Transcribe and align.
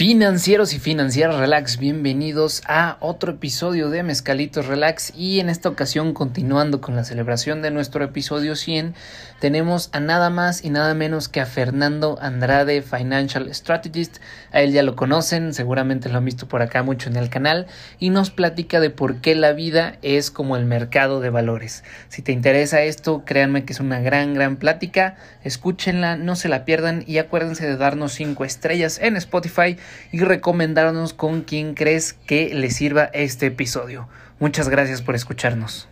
Financieros 0.00 0.72
y 0.72 0.78
financieras 0.78 1.36
relax, 1.36 1.76
bienvenidos 1.76 2.62
a 2.66 2.96
otro 3.00 3.32
episodio 3.32 3.90
de 3.90 4.02
Mezcalitos 4.02 4.64
Relax 4.66 5.12
y 5.14 5.40
en 5.40 5.50
esta 5.50 5.68
ocasión 5.68 6.14
continuando 6.14 6.80
con 6.80 6.96
la 6.96 7.04
celebración 7.04 7.60
de 7.60 7.70
nuestro 7.70 8.02
episodio 8.02 8.56
100 8.56 8.94
tenemos 9.40 9.90
a 9.92 10.00
nada 10.00 10.30
más 10.30 10.64
y 10.64 10.70
nada 10.70 10.94
menos 10.94 11.28
que 11.28 11.40
a 11.40 11.46
Fernando 11.46 12.18
Andrade, 12.20 12.80
Financial 12.80 13.54
Strategist, 13.54 14.18
a 14.52 14.62
él 14.62 14.72
ya 14.72 14.82
lo 14.82 14.96
conocen, 14.96 15.52
seguramente 15.52 16.08
lo 16.08 16.16
han 16.16 16.24
visto 16.24 16.48
por 16.48 16.62
acá 16.62 16.82
mucho 16.82 17.10
en 17.10 17.16
el 17.16 17.28
canal 17.28 17.66
y 17.98 18.08
nos 18.08 18.30
platica 18.30 18.80
de 18.80 18.88
por 18.88 19.16
qué 19.16 19.34
la 19.34 19.52
vida 19.52 19.96
es 20.00 20.30
como 20.30 20.56
el 20.56 20.64
mercado 20.64 21.20
de 21.20 21.28
valores. 21.28 21.84
Si 22.08 22.22
te 22.22 22.32
interesa 22.32 22.82
esto, 22.82 23.22
créanme 23.26 23.64
que 23.64 23.74
es 23.74 23.80
una 23.80 24.00
gran 24.00 24.32
gran 24.32 24.56
plática, 24.56 25.16
escúchenla, 25.42 26.16
no 26.16 26.36
se 26.36 26.48
la 26.48 26.64
pierdan 26.64 27.04
y 27.06 27.18
acuérdense 27.18 27.66
de 27.66 27.76
darnos 27.76 28.12
5 28.12 28.46
estrellas 28.46 28.98
en 29.02 29.16
Spotify 29.16 29.76
y 30.12 30.20
recomendarnos 30.20 31.14
con 31.14 31.42
quien 31.42 31.74
crees 31.74 32.12
que 32.12 32.54
le 32.54 32.70
sirva 32.70 33.04
este 33.04 33.46
episodio. 33.46 34.08
Muchas 34.38 34.68
gracias 34.68 35.02
por 35.02 35.14
escucharnos. 35.14 35.88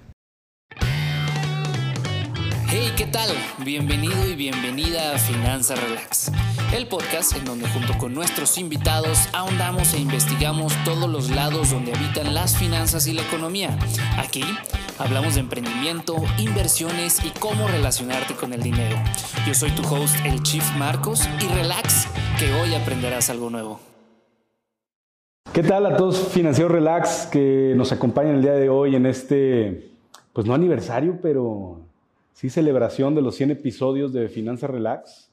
Hey, 2.71 2.93
¿qué 2.97 3.07
tal? 3.07 3.31
Bienvenido 3.65 4.27
y 4.29 4.35
bienvenida 4.37 5.15
a 5.15 5.19
Finanza 5.19 5.75
Relax, 5.75 6.31
el 6.75 6.87
podcast 6.87 7.35
en 7.37 7.45
donde 7.45 7.69
junto 7.69 7.97
con 7.99 8.15
nuestros 8.15 8.57
invitados 8.57 9.29
ahondamos 9.33 9.95
e 9.95 9.99
investigamos 9.99 10.73
todos 10.85 11.09
los 11.11 11.31
lados 11.31 11.71
donde 11.71 11.93
habitan 11.93 12.35
las 12.35 12.57
finanzas 12.57 13.07
y 13.07 13.15
la 13.15 13.23
economía. 13.23 13.77
Aquí 14.17 14.45
hablamos 14.99 15.35
de 15.35 15.41
emprendimiento, 15.41 16.17
inversiones 16.39 17.25
y 17.25 17.31
cómo 17.39 17.69
relacionarte 17.69 18.35
con 18.35 18.53
el 18.53 18.63
dinero. 18.63 18.97
Yo 19.47 19.55
soy 19.55 19.71
tu 19.73 19.83
host, 19.83 20.15
el 20.25 20.43
Chief 20.43 20.65
Marcos, 20.77 21.29
y 21.41 21.49
relax, 21.49 22.07
que 22.39 22.53
hoy 22.55 22.75
aprenderás 22.75 23.29
algo 23.29 23.51
nuevo. 23.51 23.81
¿Qué 25.53 25.63
tal 25.63 25.87
a 25.87 25.97
todos 25.97 26.29
financieros 26.29 26.71
relax 26.71 27.27
que 27.27 27.73
nos 27.75 27.91
acompañan 27.91 28.37
el 28.37 28.43
día 28.43 28.53
de 28.53 28.69
hoy 28.69 28.95
en 28.95 29.07
este, 29.07 29.91
pues 30.33 30.47
no 30.47 30.55
aniversario, 30.55 31.19
pero 31.23 31.81
sí 32.33 32.51
celebración 32.51 33.15
de 33.15 33.23
los 33.23 33.35
100 33.35 33.53
episodios 33.53 34.13
de 34.13 34.29
Finanza 34.29 34.67
Relax, 34.67 35.31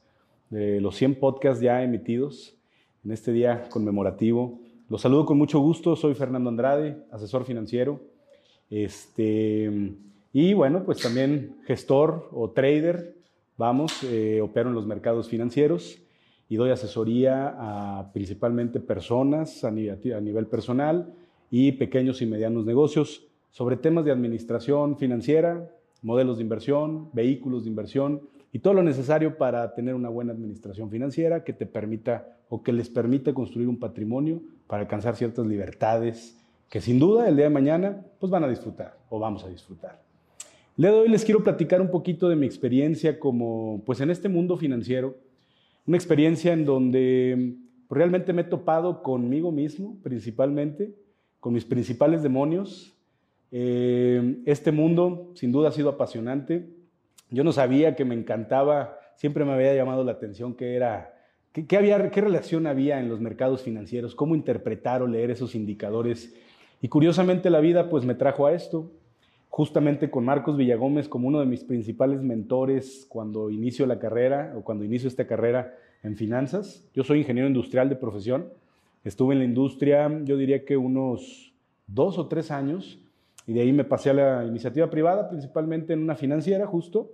de 0.48 0.80
los 0.80 0.96
100 0.96 1.16
podcasts 1.16 1.62
ya 1.62 1.82
emitidos 1.82 2.56
en 3.04 3.12
este 3.12 3.30
día 3.30 3.68
conmemorativo. 3.68 4.58
Los 4.88 5.02
saludo 5.02 5.26
con 5.26 5.36
mucho 5.36 5.60
gusto, 5.60 5.94
soy 5.96 6.14
Fernando 6.14 6.48
Andrade, 6.48 6.96
asesor 7.12 7.44
financiero. 7.44 8.00
Este, 8.70 9.70
y 10.32 10.54
bueno, 10.54 10.82
pues 10.84 10.98
también 10.98 11.58
gestor 11.66 12.30
o 12.32 12.50
trader, 12.50 13.16
vamos, 13.58 14.02
eh, 14.02 14.40
opero 14.40 14.70
en 14.70 14.74
los 14.74 14.86
mercados 14.86 15.28
financieros 15.28 16.00
y 16.48 16.56
doy 16.56 16.70
asesoría 16.70 17.54
a 17.58 18.12
principalmente 18.12 18.80
personas 18.80 19.64
a 19.64 19.70
nivel, 19.70 20.46
personal 20.46 21.12
y 21.50 21.72
pequeños 21.72 22.22
y 22.22 22.26
medianos 22.26 22.64
negocios 22.64 23.26
sobre 23.50 23.76
temas 23.76 24.04
de 24.04 24.12
administración 24.12 24.96
financiera, 24.96 25.70
modelos 26.02 26.36
de 26.36 26.44
inversión, 26.44 27.10
vehículos 27.12 27.64
de 27.64 27.70
inversión 27.70 28.22
y 28.52 28.60
todo 28.60 28.74
lo 28.74 28.82
necesario 28.82 29.36
para 29.38 29.74
tener 29.74 29.94
una 29.94 30.08
buena 30.08 30.32
administración 30.32 30.90
financiera 30.90 31.42
que 31.42 31.52
te 31.52 31.66
permita 31.66 32.38
o 32.48 32.62
que 32.62 32.72
les 32.72 32.88
permita 32.88 33.34
construir 33.34 33.68
un 33.68 33.78
patrimonio 33.78 34.40
para 34.66 34.82
alcanzar 34.82 35.16
ciertas 35.16 35.46
libertades 35.46 36.38
que 36.68 36.80
sin 36.80 36.98
duda 36.98 37.28
el 37.28 37.36
día 37.36 37.46
de 37.46 37.50
mañana 37.50 38.04
pues 38.20 38.30
van 38.30 38.44
a 38.44 38.48
disfrutar 38.48 38.96
o 39.08 39.18
vamos 39.18 39.44
a 39.44 39.48
disfrutar. 39.48 40.00
De 40.76 40.90
hoy 40.90 41.08
les 41.08 41.24
quiero 41.24 41.42
platicar 41.42 41.80
un 41.80 41.90
poquito 41.90 42.28
de 42.28 42.36
mi 42.36 42.46
experiencia 42.46 43.18
como 43.18 43.82
pues 43.84 44.00
en 44.00 44.10
este 44.10 44.28
mundo 44.28 44.56
financiero 44.56 45.16
una 45.86 45.96
experiencia 45.96 46.52
en 46.52 46.64
donde 46.64 47.54
pues, 47.88 47.98
realmente 47.98 48.32
me 48.32 48.42
he 48.42 48.44
topado 48.44 49.02
conmigo 49.02 49.52
mismo, 49.52 49.98
principalmente, 50.02 50.94
con 51.40 51.52
mis 51.54 51.64
principales 51.64 52.22
demonios. 52.22 52.96
Eh, 53.52 54.42
este 54.46 54.72
mundo, 54.72 55.30
sin 55.34 55.52
duda, 55.52 55.68
ha 55.68 55.72
sido 55.72 55.90
apasionante. 55.90 56.68
Yo 57.30 57.44
no 57.44 57.52
sabía 57.52 57.94
que 57.94 58.04
me 58.04 58.14
encantaba, 58.14 58.98
siempre 59.16 59.44
me 59.44 59.52
había 59.52 59.74
llamado 59.74 60.04
la 60.04 60.12
atención 60.12 60.54
qué 60.54 60.74
era, 60.74 61.14
qué, 61.52 61.66
qué 61.66 62.20
relación 62.20 62.66
había 62.66 63.00
en 63.00 63.08
los 63.08 63.20
mercados 63.20 63.62
financieros, 63.62 64.14
cómo 64.14 64.34
interpretar 64.34 65.02
o 65.02 65.06
leer 65.06 65.30
esos 65.30 65.54
indicadores. 65.54 66.34
Y 66.82 66.88
curiosamente 66.88 67.50
la 67.50 67.60
vida 67.60 67.88
pues 67.88 68.04
me 68.04 68.14
trajo 68.14 68.46
a 68.46 68.52
esto 68.52 68.92
justamente 69.56 70.10
con 70.10 70.26
Marcos 70.26 70.54
Villagómez 70.58 71.08
como 71.08 71.28
uno 71.28 71.40
de 71.40 71.46
mis 71.46 71.64
principales 71.64 72.20
mentores 72.20 73.06
cuando 73.08 73.48
inicio 73.48 73.86
la 73.86 73.98
carrera 73.98 74.52
o 74.54 74.60
cuando 74.60 74.84
inicio 74.84 75.08
esta 75.08 75.26
carrera 75.26 75.74
en 76.02 76.14
finanzas. 76.14 76.86
Yo 76.92 77.02
soy 77.04 77.20
ingeniero 77.20 77.48
industrial 77.48 77.88
de 77.88 77.96
profesión. 77.96 78.52
Estuve 79.02 79.32
en 79.32 79.38
la 79.38 79.46
industria, 79.46 80.12
yo 80.24 80.36
diría 80.36 80.66
que 80.66 80.76
unos 80.76 81.54
dos 81.86 82.18
o 82.18 82.26
tres 82.26 82.50
años, 82.50 82.98
y 83.46 83.54
de 83.54 83.62
ahí 83.62 83.72
me 83.72 83.84
pasé 83.84 84.10
a 84.10 84.12
la 84.12 84.44
iniciativa 84.44 84.90
privada, 84.90 85.30
principalmente 85.30 85.94
en 85.94 86.02
una 86.02 86.16
financiera, 86.16 86.66
justo, 86.66 87.12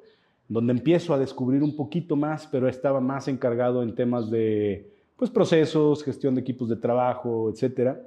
donde 0.49 0.73
empiezo 0.73 1.15
a 1.15 1.21
descubrir 1.21 1.63
un 1.63 1.77
poquito 1.77 2.17
más, 2.17 2.49
pero 2.49 2.67
estaba 2.67 3.01
más 3.01 3.29
encargado 3.29 3.85
en 3.85 3.95
temas 3.95 4.33
de 4.33 4.91
pues, 5.17 5.31
procesos, 5.31 6.03
gestión 6.03 6.35
de 6.35 6.41
equipos 6.41 6.69
de 6.69 6.75
trabajo, 6.75 7.51
etcétera. 7.51 8.03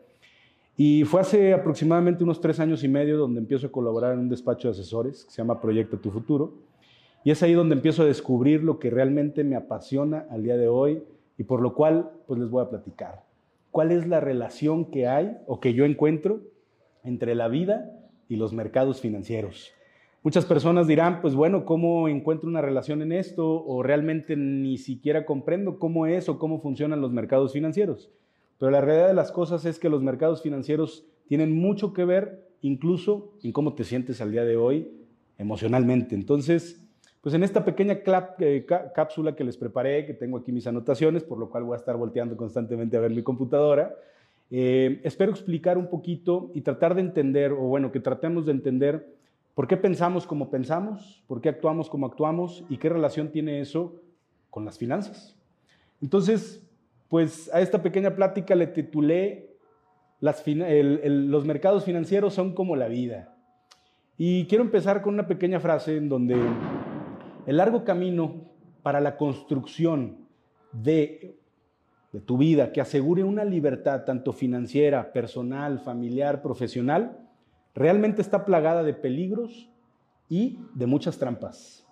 Y 0.77 1.05
fue 1.05 1.21
hace 1.21 1.53
aproximadamente 1.53 2.23
unos 2.23 2.41
tres 2.41 2.59
años 2.59 2.83
y 2.83 2.89
medio 2.89 3.17
donde 3.17 3.39
empiezo 3.39 3.67
a 3.67 3.71
colaborar 3.71 4.13
en 4.13 4.19
un 4.19 4.29
despacho 4.29 4.67
de 4.67 4.73
asesores 4.73 5.23
que 5.23 5.31
se 5.31 5.37
llama 5.37 5.61
Proyecto 5.61 5.97
Tu 5.97 6.11
Futuro. 6.11 6.53
Y 7.23 7.31
es 7.31 7.41
ahí 7.41 7.53
donde 7.53 7.75
empiezo 7.75 8.03
a 8.03 8.05
descubrir 8.05 8.63
lo 8.63 8.77
que 8.77 8.89
realmente 8.89 9.43
me 9.43 9.55
apasiona 9.55 10.27
al 10.29 10.43
día 10.43 10.57
de 10.57 10.67
hoy 10.67 11.01
y 11.37 11.43
por 11.43 11.61
lo 11.61 11.73
cual 11.73 12.11
pues 12.27 12.39
les 12.39 12.49
voy 12.49 12.63
a 12.63 12.69
platicar. 12.69 13.23
¿Cuál 13.71 13.91
es 13.91 14.07
la 14.07 14.19
relación 14.19 14.91
que 14.91 15.07
hay 15.07 15.37
o 15.47 15.59
que 15.59 15.73
yo 15.73 15.85
encuentro 15.85 16.41
entre 17.03 17.35
la 17.35 17.47
vida 17.47 17.91
y 18.27 18.35
los 18.35 18.53
mercados 18.53 18.99
financieros? 18.99 19.71
Muchas 20.23 20.45
personas 20.45 20.87
dirán, 20.87 21.21
pues 21.21 21.35
bueno, 21.35 21.65
¿cómo 21.65 22.09
encuentro 22.09 22.49
una 22.49 22.61
relación 22.61 23.01
en 23.01 23.11
esto? 23.11 23.63
O 23.65 23.81
realmente 23.81 24.35
ni 24.35 24.77
siquiera 24.77 25.25
comprendo 25.25 25.79
cómo 25.79 26.05
es 26.05 26.27
o 26.29 26.37
cómo 26.37 26.59
funcionan 26.61 26.99
los 26.99 27.11
mercados 27.11 27.53
financieros. 27.53 28.11
Pero 28.57 28.71
la 28.71 28.81
realidad 28.81 29.07
de 29.07 29.13
las 29.13 29.31
cosas 29.31 29.65
es 29.65 29.79
que 29.79 29.89
los 29.89 30.01
mercados 30.01 30.41
financieros 30.41 31.05
tienen 31.27 31.55
mucho 31.55 31.93
que 31.93 32.05
ver 32.05 32.47
incluso 32.61 33.33
en 33.43 33.51
cómo 33.51 33.75
te 33.75 33.83
sientes 33.83 34.21
al 34.21 34.31
día 34.31 34.43
de 34.43 34.57
hoy 34.57 34.91
emocionalmente. 35.37 36.15
Entonces, 36.15 36.81
pues 37.21 37.33
en 37.35 37.43
esta 37.43 37.65
pequeña 37.65 37.99
eh, 38.39 38.65
cápsula 38.93 39.35
que 39.35 39.43
les 39.43 39.57
preparé, 39.57 40.05
que 40.05 40.13
tengo 40.13 40.37
aquí 40.37 40.51
mis 40.51 40.67
anotaciones, 40.67 41.23
por 41.23 41.37
lo 41.37 41.49
cual 41.49 41.63
voy 41.63 41.73
a 41.73 41.77
estar 41.77 41.97
volteando 41.97 42.37
constantemente 42.37 42.97
a 42.97 42.99
ver 42.99 43.11
mi 43.11 43.23
computadora, 43.23 43.95
eh, 44.51 45.01
espero 45.03 45.31
explicar 45.31 45.77
un 45.77 45.89
poquito 45.89 46.51
y 46.53 46.61
tratar 46.61 46.95
de 46.95 47.01
entender, 47.01 47.51
o 47.51 47.61
bueno, 47.61 47.91
que 47.91 47.99
tratemos 47.99 48.45
de 48.45 48.51
entender 48.51 49.15
por 49.55 49.67
qué 49.67 49.77
pensamos 49.77 50.27
como 50.27 50.49
pensamos, 50.49 51.23
por 51.27 51.41
qué 51.41 51.49
actuamos 51.49 51.89
como 51.89 52.05
actuamos 52.05 52.63
y 52.69 52.77
qué 52.77 52.89
relación 52.89 53.31
tiene 53.31 53.59
eso 53.59 53.95
con 54.49 54.65
las 54.65 54.77
finanzas. 54.77 55.35
Entonces, 56.01 56.64
pues 57.09 57.49
a 57.53 57.61
esta 57.61 57.81
pequeña 57.81 58.15
plática 58.15 58.55
le 58.55 58.67
titulé 58.67 59.57
Los 60.19 61.45
mercados 61.45 61.85
financieros 61.85 62.33
son 62.33 62.53
como 62.53 62.75
la 62.75 62.87
vida. 62.87 63.35
Y 64.17 64.45
quiero 64.45 64.63
empezar 64.63 65.01
con 65.01 65.13
una 65.13 65.27
pequeña 65.27 65.59
frase 65.59 65.97
en 65.97 66.09
donde 66.09 66.35
el 67.45 67.57
largo 67.57 67.83
camino 67.83 68.45
para 68.81 69.01
la 69.01 69.17
construcción 69.17 70.27
de, 70.71 71.37
tu 72.25 72.37
vida 72.37 72.71
que 72.71 72.79
asegure 72.79 73.23
una 73.23 73.43
libertad 73.43 74.05
tanto 74.05 74.31
financiera, 74.31 75.11
personal, 75.11 75.79
familiar, 75.79 76.41
profesional, 76.41 77.17
realmente 77.73 78.21
está 78.21 78.45
plagada 78.45 78.83
de 78.83 78.93
peligros 78.93 79.69
y 80.29 80.59
de 80.73 80.85
muchas 80.85 81.17
trampas. 81.17 81.85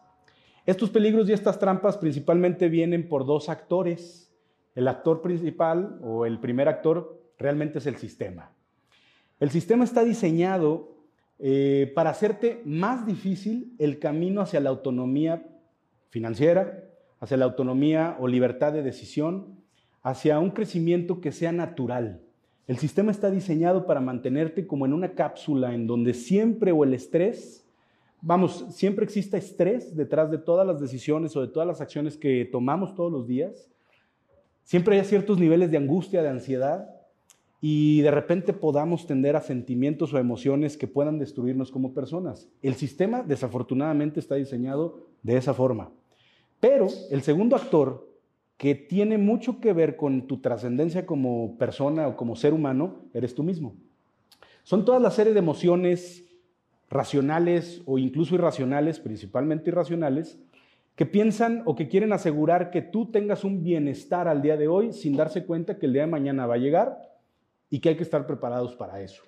Estos 0.65 0.89
peligros 0.89 1.27
y 1.27 1.33
estas 1.33 1.59
trampas 1.59 1.97
principalmente 1.97 2.69
vienen 2.69 3.09
por 3.09 3.25
dos 3.25 3.49
actores 3.49 4.32
el 4.75 4.87
actor 4.87 5.21
principal 5.21 5.99
o 6.01 6.25
el 6.25 6.39
primer 6.39 6.67
actor 6.67 7.21
realmente 7.37 7.79
es 7.79 7.85
el 7.85 7.97
sistema. 7.97 8.51
El 9.39 9.49
sistema 9.49 9.83
está 9.83 10.03
diseñado 10.03 10.95
eh, 11.39 11.91
para 11.95 12.09
hacerte 12.09 12.61
más 12.65 13.05
difícil 13.05 13.75
el 13.79 13.99
camino 13.99 14.41
hacia 14.41 14.59
la 14.59 14.69
autonomía 14.69 15.45
financiera, 16.09 16.85
hacia 17.19 17.37
la 17.37 17.45
autonomía 17.45 18.15
o 18.19 18.27
libertad 18.27 18.73
de 18.73 18.83
decisión, 18.83 19.59
hacia 20.01 20.39
un 20.39 20.51
crecimiento 20.51 21.21
que 21.21 21.31
sea 21.31 21.51
natural. 21.51 22.21
El 22.67 22.77
sistema 22.77 23.11
está 23.11 23.29
diseñado 23.29 23.85
para 23.85 23.99
mantenerte 23.99 24.67
como 24.67 24.85
en 24.85 24.93
una 24.93 25.13
cápsula 25.13 25.73
en 25.73 25.85
donde 25.85 26.13
siempre 26.13 26.71
o 26.71 26.83
el 26.83 26.93
estrés, 26.93 27.67
vamos, 28.21 28.65
siempre 28.69 29.03
exista 29.03 29.37
estrés 29.37 29.95
detrás 29.95 30.31
de 30.31 30.37
todas 30.37 30.65
las 30.65 30.79
decisiones 30.79 31.35
o 31.35 31.41
de 31.41 31.49
todas 31.49 31.67
las 31.67 31.81
acciones 31.81 32.15
que 32.15 32.47
tomamos 32.49 32.95
todos 32.95 33.11
los 33.11 33.27
días 33.27 33.72
Siempre 34.63 34.97
hay 34.97 35.05
ciertos 35.05 35.39
niveles 35.39 35.71
de 35.71 35.77
angustia, 35.77 36.21
de 36.21 36.29
ansiedad, 36.29 36.89
y 37.65 38.01
de 38.01 38.11
repente 38.11 38.51
podamos 38.51 39.07
tender 39.07 39.37
a 39.37 39.41
sentimientos 39.41 40.13
o 40.13 40.17
emociones 40.17 40.75
que 40.75 40.85
puedan 40.85 41.17
destruirnos 41.17 41.71
como 41.71 41.93
personas. 41.93 42.49
El 42.61 42.75
sistema 42.75 43.23
desafortunadamente 43.23 44.19
está 44.19 44.35
diseñado 44.35 44.99
de 45.21 45.37
esa 45.37 45.53
forma. 45.53 45.89
Pero 46.59 46.87
el 47.09 47.21
segundo 47.21 47.55
actor, 47.55 48.05
que 48.57 48.75
tiene 48.75 49.17
mucho 49.17 49.61
que 49.61 49.71
ver 49.71 49.95
con 49.95 50.27
tu 50.27 50.41
trascendencia 50.41 51.05
como 51.05 51.57
persona 51.57 52.07
o 52.07 52.17
como 52.17 52.35
ser 52.35 52.53
humano, 52.53 52.95
eres 53.13 53.33
tú 53.33 53.43
mismo. 53.43 53.75
Son 54.63 54.83
toda 54.83 54.99
la 54.99 55.11
serie 55.11 55.31
de 55.31 55.39
emociones 55.39 56.25
racionales 56.89 57.81
o 57.85 57.97
incluso 57.97 58.35
irracionales, 58.35 58.99
principalmente 58.99 59.69
irracionales, 59.69 60.37
que 60.95 61.05
piensan 61.05 61.63
o 61.65 61.75
que 61.75 61.87
quieren 61.87 62.13
asegurar 62.13 62.69
que 62.69 62.81
tú 62.81 63.11
tengas 63.11 63.43
un 63.43 63.63
bienestar 63.63 64.27
al 64.27 64.41
día 64.41 64.57
de 64.57 64.67
hoy 64.67 64.93
sin 64.93 65.15
darse 65.15 65.45
cuenta 65.45 65.79
que 65.79 65.87
el 65.87 65.93
día 65.93 66.03
de 66.03 66.11
mañana 66.11 66.45
va 66.45 66.55
a 66.55 66.59
llegar 66.59 67.01
y 67.69 67.79
que 67.79 67.89
hay 67.89 67.95
que 67.95 68.03
estar 68.03 68.27
preparados 68.27 68.75
para 68.75 69.01
eso. 69.01 69.23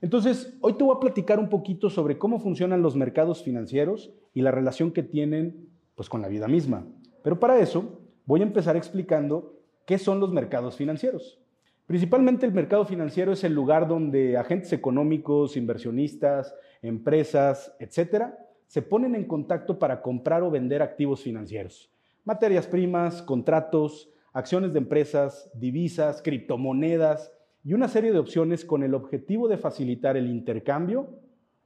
Entonces, 0.00 0.56
hoy 0.60 0.74
te 0.74 0.84
voy 0.84 0.96
a 0.96 1.00
platicar 1.00 1.38
un 1.38 1.48
poquito 1.48 1.88
sobre 1.90 2.18
cómo 2.18 2.38
funcionan 2.38 2.82
los 2.82 2.96
mercados 2.96 3.42
financieros 3.42 4.12
y 4.32 4.42
la 4.42 4.50
relación 4.50 4.92
que 4.92 5.02
tienen 5.02 5.68
pues, 5.94 6.08
con 6.08 6.22
la 6.22 6.28
vida 6.28 6.48
misma. 6.48 6.86
Pero 7.22 7.38
para 7.38 7.58
eso 7.58 8.00
voy 8.26 8.40
a 8.40 8.44
empezar 8.44 8.76
explicando 8.76 9.60
qué 9.86 9.98
son 9.98 10.20
los 10.20 10.32
mercados 10.32 10.76
financieros. 10.76 11.40
Principalmente 11.86 12.46
el 12.46 12.52
mercado 12.52 12.86
financiero 12.86 13.32
es 13.32 13.44
el 13.44 13.52
lugar 13.52 13.86
donde 13.86 14.36
agentes 14.38 14.72
económicos, 14.72 15.56
inversionistas, 15.56 16.54
empresas, 16.80 17.74
etcétera, 17.78 18.38
se 18.66 18.82
ponen 18.82 19.14
en 19.14 19.24
contacto 19.24 19.78
para 19.78 20.02
comprar 20.02 20.42
o 20.42 20.50
vender 20.50 20.82
activos 20.82 21.22
financieros, 21.22 21.90
materias 22.24 22.66
primas, 22.66 23.22
contratos, 23.22 24.10
acciones 24.32 24.72
de 24.72 24.80
empresas, 24.80 25.50
divisas, 25.54 26.20
criptomonedas 26.22 27.32
y 27.64 27.72
una 27.72 27.88
serie 27.88 28.12
de 28.12 28.18
opciones 28.18 28.64
con 28.64 28.82
el 28.82 28.94
objetivo 28.94 29.48
de 29.48 29.58
facilitar 29.58 30.16
el 30.16 30.28
intercambio 30.28 31.08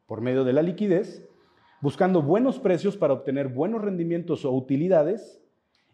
por 0.07 0.21
medio 0.21 0.45
de 0.45 0.53
la 0.53 0.63
liquidez, 0.63 1.27
buscando 1.81 2.23
buenos 2.23 2.59
precios 2.59 2.97
para 2.97 3.15
obtener 3.15 3.49
buenos 3.49 3.83
rendimientos 3.83 4.45
o 4.45 4.53
utilidades 4.53 5.41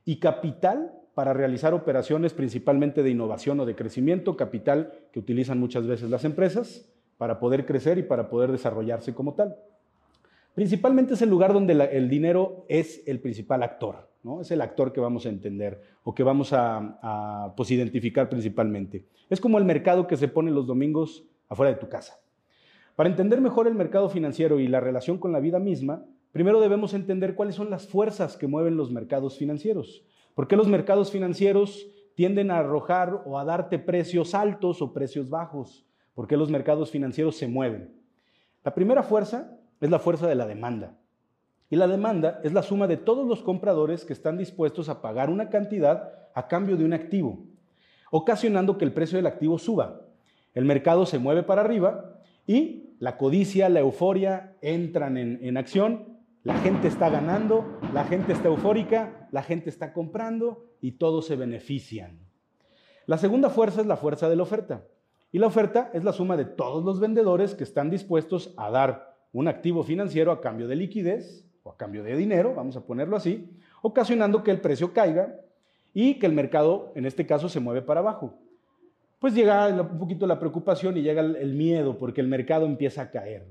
y 0.05 0.19
capital 0.19 0.93
para 1.15 1.33
realizar 1.33 1.75
operaciones 1.75 2.33
principalmente 2.33 3.03
de 3.03 3.11
innovación 3.11 3.61
o 3.61 3.67
de 3.67 3.77
crecimiento, 3.77 4.37
capital 4.37 4.93
que 5.13 5.21
utilizan 5.21 5.61
muchas 5.61 5.87
veces 5.87 6.11
las 6.11 6.25
empresas 6.25 6.91
para 7.17 7.39
poder 7.39 7.65
crecer 7.67 7.99
y 7.99 8.03
para 8.03 8.29
poder 8.29 8.51
desarrollarse 8.51 9.15
como 9.15 9.35
tal. 9.35 9.57
Principalmente 10.55 11.15
es 11.15 11.23
el 11.23 11.31
lugar 11.31 11.53
donde 11.53 11.73
el 11.73 12.09
dinero 12.09 12.65
es 12.69 13.03
el 13.07 13.19
principal 13.19 13.65
actor, 13.65 14.09
¿no? 14.23 14.41
Es 14.41 14.53
el 14.53 14.61
actor 14.61 14.93
que 14.93 15.01
vamos 15.01 15.27
a 15.27 15.29
entender 15.29 15.83
o 16.05 16.15
que 16.15 16.23
vamos 16.23 16.53
a, 16.53 17.53
pues, 17.57 17.73
identificar 17.73 18.29
principalmente. 18.29 19.05
Es 19.29 19.41
como 19.41 19.59
el 19.59 19.65
mercado 19.65 20.07
que 20.07 20.17
se 20.17 20.29
pone 20.29 20.53
los 20.53 20.67
domingos 20.67 21.25
afuera 21.49 21.73
de 21.73 21.81
tu 21.81 21.89
casa. 21.89 22.21
Para 22.95 23.09
entender 23.09 23.41
mejor 23.41 23.67
el 23.67 23.75
mercado 23.75 24.09
financiero 24.09 24.61
y 24.61 24.69
la 24.69 24.79
relación 24.79 25.19
con 25.19 25.33
la 25.33 25.41
vida 25.41 25.59
misma, 25.59 26.05
primero 26.31 26.61
debemos 26.61 26.95
entender 26.95 27.35
cuáles 27.35 27.57
son 27.57 27.69
las 27.69 27.89
fuerzas 27.89 28.37
que 28.37 28.47
mueven 28.47 28.77
los 28.77 28.93
mercados 28.93 29.37
financieros. 29.37 30.05
¿Por 30.37 30.47
qué 30.47 30.55
los 30.55 30.69
mercados 30.69 31.11
financieros 31.11 31.89
tienden 32.15 32.53
a 32.53 32.59
arrojar 32.59 33.23
o 33.27 33.41
a 33.41 33.45
darte 33.45 33.81
precios 33.81 34.37
altos 34.37 34.81
o 34.81 34.93
precios 34.93 35.29
bajos? 35.29 35.85
¿Por 36.15 36.29
qué 36.29 36.37
los 36.37 36.49
mercados 36.49 36.93
financieros 36.93 37.35
se 37.35 37.49
mueven? 37.49 37.93
La 38.63 38.73
primera 38.73 39.03
fuerza 39.03 39.54
es 39.85 39.91
la 39.91 39.99
fuerza 39.99 40.27
de 40.27 40.35
la 40.35 40.47
demanda. 40.47 40.97
Y 41.69 41.77
la 41.77 41.87
demanda 41.87 42.41
es 42.43 42.55
la 42.55 42.63
suma 42.63 42.87
de 42.87 42.97
todos 42.97 43.29
los 43.29 43.43
compradores 43.43 44.07
que 44.07 44.15
están 44.15 44.39
dispuestos 44.39 44.89
a 44.89 45.03
pagar 45.03 45.29
una 45.29 45.51
cantidad 45.51 46.11
a 46.35 46.49
cambio 46.49 46.79
de 46.79 46.87
un 46.87 46.95
activo, 46.95 47.45
ocasionando 48.11 48.79
que 48.79 48.87
el 48.87 48.95
precio 48.95 49.19
del 49.19 49.27
activo 49.27 49.59
suba. 49.59 50.01
El 50.55 50.65
mercado 50.65 51.05
se 51.05 51.19
mueve 51.19 51.43
para 51.43 51.61
arriba 51.61 52.19
y 52.47 52.95
la 52.99 53.19
codicia, 53.19 53.69
la 53.69 53.81
euforia 53.81 54.57
entran 54.63 55.19
en, 55.19 55.57
acción. 55.59 56.17
La 56.45 56.55
gente 56.61 56.89
está 56.89 57.11
ganando, 57.11 57.79
la 57.93 58.05
gente 58.05 58.33
está 58.33 58.49
eufórica, 58.49 59.29
la 59.33 59.43
gente 59.43 59.69
está 59.69 59.93
comprando 59.93 60.65
y 60.81 60.93
todos 60.93 61.27
se 61.27 61.37
benefician. 61.37 62.21
La 63.05 63.19
segunda 63.19 63.51
fuerza 63.51 63.83
es 63.83 63.87
la 63.87 63.99
fuerza 63.99 64.31
de 64.31 64.37
la 64.37 64.45
oferta. 64.45 64.87
Y 65.31 65.41
la 65.41 65.49
oferta 65.49 65.91
es 65.93 66.05
la 66.05 66.15
suma 66.15 66.39
de 66.39 66.47
todos 66.47 66.83
los 66.85 67.01
vendedores 67.01 67.55
que 67.55 67.65
están 67.65 67.91
dispuestos 67.91 68.55
a 68.57 68.71
dar 68.71 69.14
un 69.35 69.49
activo 69.49 69.83
financiero 69.83 70.33
a 70.33 70.41
cambio 70.41 70.69
de 70.69 70.77
liquidez 70.77 71.45
o 71.65 71.71
a 71.71 71.77
cambio 71.77 72.03
de 72.05 72.17
dinero, 72.17 72.55
vamos 72.55 72.77
a 72.77 72.87
ponerlo 72.87 73.17
así, 73.17 73.51
ocasionando 73.83 74.45
que 74.45 74.53
el 74.53 74.61
precio 74.61 74.93
caiga 74.93 75.41
y 75.93 76.15
que 76.15 76.27
el 76.27 76.33
mercado, 76.33 76.93
en 76.95 77.05
este 77.05 77.27
caso, 77.27 77.49
se 77.49 77.61
mueve 77.61 77.83
para 77.83 78.01
abajo. 78.01 78.39
Pues 79.19 79.35
llega 79.35 79.67
un 79.69 79.99
poquito 79.99 80.27
la 80.27 80.39
preocupación 80.39 80.97
y 80.97 81.03
llega 81.03 81.21
el 81.21 81.55
miedo 81.55 81.99
porque 81.99 82.21
el 82.21 82.29
mercado 82.29 82.65
empieza 82.65 83.03
a 83.03 83.11
caer. 83.11 83.47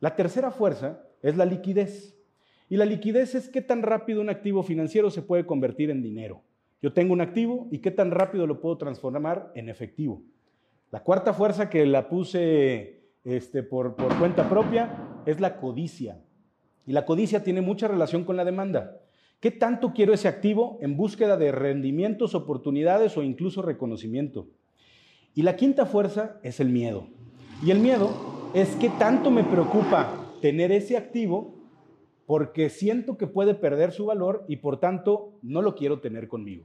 La 0.00 0.14
tercera 0.14 0.50
fuerza 0.50 1.02
es 1.22 1.36
la 1.36 1.44
liquidez. 1.44 2.16
Y 2.68 2.76
la 2.76 2.84
liquidez 2.84 3.34
es 3.34 3.48
qué 3.48 3.60
tan 3.60 3.82
rápido 3.82 4.20
un 4.20 4.30
activo 4.30 4.62
financiero 4.62 5.10
se 5.10 5.22
puede 5.22 5.46
convertir 5.46 5.90
en 5.90 6.02
dinero. 6.02 6.42
Yo 6.80 6.92
tengo 6.92 7.12
un 7.12 7.20
activo 7.20 7.66
y 7.72 7.78
qué 7.78 7.90
tan 7.90 8.12
rápido 8.12 8.46
lo 8.46 8.60
puedo 8.60 8.76
transformar 8.76 9.50
en 9.54 9.68
efectivo. 9.68 10.22
La 10.92 11.02
cuarta 11.02 11.32
fuerza 11.32 11.68
que 11.68 11.86
la 11.86 12.08
puse 12.08 12.97
este, 13.28 13.62
por, 13.62 13.94
cuenta 14.18 14.48
propia 14.48 15.22
es 15.26 15.38
la 15.38 15.58
codicia. 15.58 16.18
Y 16.86 16.92
la 16.92 17.04
codicia 17.04 17.44
tiene 17.44 17.60
mucha 17.60 17.86
relación 17.86 18.24
con 18.24 18.36
la 18.36 18.44
demanda. 18.44 19.02
¿Qué 19.40 19.50
tanto 19.50 19.92
quiero 19.92 20.14
ese 20.14 20.28
activo 20.28 20.78
en 20.80 20.96
búsqueda 20.96 21.36
de 21.36 21.52
rendimientos, 21.52 22.34
oportunidades 22.34 23.16
o 23.16 23.22
incluso 23.22 23.60
reconocimiento? 23.60 24.48
Y 25.34 25.42
la 25.42 25.56
quinta 25.56 25.84
fuerza 25.84 26.40
es 26.42 26.58
el 26.58 26.70
miedo. 26.70 27.08
Y 27.62 27.70
el 27.70 27.80
miedo 27.80 28.50
es 28.54 28.74
qué 28.76 28.88
tanto 28.98 29.30
me 29.30 29.44
preocupa 29.44 30.32
tener 30.40 30.72
ese 30.72 30.96
activo 30.96 31.54
porque 32.26 32.70
siento 32.70 33.18
que 33.18 33.26
puede 33.26 33.54
perder 33.54 33.92
su 33.92 34.06
valor 34.06 34.44
y 34.48 34.56
por 34.56 34.80
tanto 34.80 35.38
no 35.42 35.60
lo 35.60 35.74
quiero 35.74 36.00
tener 36.00 36.28
conmigo. 36.28 36.64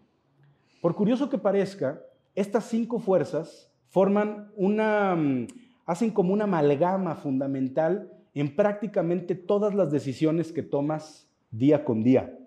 Por 0.82 0.96
curioso 0.96 1.30
que 1.30 1.38
parezca, 1.38 2.02
estas 2.36 2.66
cinco 2.66 3.00
fuerzas 3.00 3.72
forman 3.90 4.52
una, 4.56 5.16
mm, 5.16 5.48
hacen 5.86 6.12
como 6.12 6.34
una 6.34 6.46
amalgama 6.46 7.16
fundamental 7.16 8.12
en 8.34 8.56
prácticamente 8.56 9.36
todas 9.36 9.74
las 9.74 9.92
decisiones 9.92 10.52
que 10.52 10.64
tomas 10.64 11.30
día 11.52 11.86
con 11.86 12.04
día. 12.04 12.38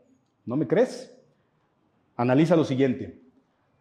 ¿No 0.44 0.56
me 0.56 0.66
crees? 0.66 1.16
Analiza 2.16 2.56
lo 2.56 2.64
siguiente. 2.64 3.20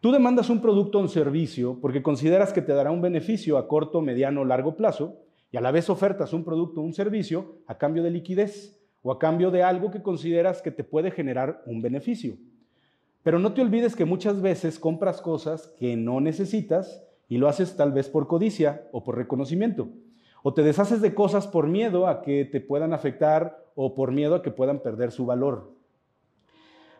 Tú 0.00 0.12
demandas 0.12 0.50
un 0.50 0.60
producto 0.60 0.98
o 0.98 1.00
un 1.00 1.08
servicio 1.08 1.78
porque 1.80 2.02
consideras 2.02 2.52
que 2.52 2.62
te 2.62 2.72
dará 2.72 2.90
un 2.90 3.00
beneficio 3.00 3.58
a 3.58 3.66
corto, 3.66 4.02
mediano 4.02 4.42
o 4.42 4.44
largo 4.44 4.76
plazo 4.76 5.20
y 5.50 5.56
a 5.56 5.60
la 5.60 5.70
vez 5.70 5.88
ofertas 5.88 6.32
un 6.32 6.44
producto 6.44 6.80
o 6.80 6.84
un 6.84 6.92
servicio 6.92 7.58
a 7.66 7.78
cambio 7.78 8.02
de 8.02 8.10
liquidez 8.10 8.78
o 9.02 9.10
a 9.10 9.18
cambio 9.18 9.50
de 9.50 9.62
algo 9.62 9.90
que 9.90 10.02
consideras 10.02 10.62
que 10.62 10.70
te 10.70 10.84
puede 10.84 11.10
generar 11.10 11.62
un 11.66 11.80
beneficio. 11.80 12.36
Pero 13.22 13.38
no 13.38 13.54
te 13.54 13.62
olvides 13.62 13.96
que 13.96 14.04
muchas 14.04 14.40
veces 14.40 14.78
compras 14.78 15.20
cosas 15.20 15.74
que 15.78 15.96
no 15.96 16.20
necesitas 16.20 17.05
y 17.28 17.38
lo 17.38 17.48
haces 17.48 17.76
tal 17.76 17.92
vez 17.92 18.08
por 18.08 18.26
codicia 18.26 18.88
o 18.92 19.02
por 19.02 19.16
reconocimiento. 19.16 19.88
O 20.42 20.54
te 20.54 20.62
deshaces 20.62 21.00
de 21.00 21.14
cosas 21.14 21.46
por 21.46 21.66
miedo 21.66 22.06
a 22.06 22.22
que 22.22 22.44
te 22.44 22.60
puedan 22.60 22.92
afectar 22.92 23.64
o 23.74 23.94
por 23.94 24.12
miedo 24.12 24.36
a 24.36 24.42
que 24.42 24.50
puedan 24.50 24.80
perder 24.80 25.10
su 25.10 25.26
valor. 25.26 25.72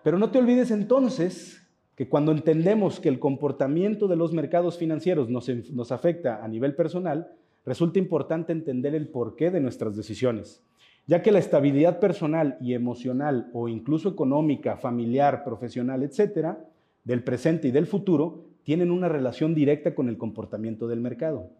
Pero 0.02 0.18
no 0.18 0.30
te 0.30 0.38
olvides 0.38 0.71
entonces 0.71 1.62
que 1.95 2.09
cuando 2.09 2.33
entendemos 2.33 3.00
que 3.00 3.09
el 3.09 3.18
comportamiento 3.18 4.06
de 4.06 4.16
los 4.16 4.33
mercados 4.33 4.76
financieros 4.76 5.30
nos, 5.30 5.49
nos 5.73 5.92
afecta 5.92 6.45
a 6.45 6.49
nivel 6.49 6.75
personal, 6.75 7.33
resulta 7.64 7.99
importante 7.99 8.52
entender 8.52 8.95
el 8.95 9.09
porqué 9.09 9.50
de 9.50 9.61
nuestras 9.61 9.97
decisiones, 9.97 10.62
ya 11.06 11.23
que 11.23 11.33
la 11.33 11.38
estabilidad 11.38 11.99
personal 11.99 12.59
y 12.61 12.75
emocional 12.75 13.50
o 13.52 13.68
incluso 13.68 14.09
económica, 14.09 14.76
familiar, 14.76 15.42
profesional, 15.42 16.02
etcétera, 16.02 16.64
del 17.02 17.25
presente 17.25 17.68
y 17.68 17.71
del 17.71 17.87
futuro, 17.87 18.45
tienen 18.66 18.90
una 18.90 19.08
relación 19.08 19.54
directa 19.54 19.94
con 19.94 20.08
el 20.08 20.18
comportamiento 20.18 20.88
del 20.88 21.00
mercado. 21.00 21.50